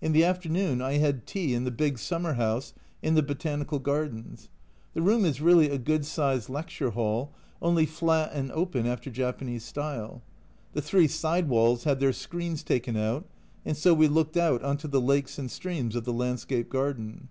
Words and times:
In 0.00 0.10
the 0.10 0.24
afternoon 0.24 0.82
I 0.82 0.94
had 0.94 1.28
tea 1.28 1.54
in 1.54 1.62
the 1.62 1.70
big 1.70 1.96
summer 2.00 2.32
house 2.32 2.74
in 3.02 3.14
the 3.14 3.22
Botanical 3.22 3.78
Gardens. 3.78 4.48
The 4.94 5.00
room 5.00 5.24
is 5.24 5.40
really 5.40 5.70
a 5.70 5.78
good 5.78 6.04
sized 6.04 6.48
lecture 6.48 6.90
hall, 6.90 7.30
only 7.62 7.86
flat 7.86 8.32
and 8.32 8.50
open 8.50 8.84
after 8.84 9.10
Japanese 9.12 9.62
style; 9.62 10.22
the 10.72 10.82
three 10.82 11.06
side 11.06 11.48
walls 11.48 11.84
had 11.84 12.00
their 12.00 12.12
screens 12.12 12.64
taken 12.64 12.96
out, 12.96 13.26
and 13.64 13.76
so 13.76 13.94
we 13.94 14.08
looked 14.08 14.36
on 14.36 14.76
to 14.76 14.88
the 14.88 15.00
lakes 15.00 15.38
and 15.38 15.48
streams 15.48 15.94
of 15.94 16.02
the 16.02 16.12
landscape 16.12 16.68
garden. 16.68 17.28